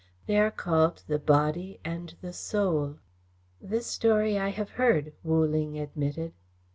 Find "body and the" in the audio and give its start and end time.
1.19-2.33